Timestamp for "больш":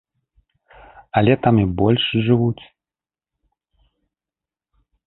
1.83-2.03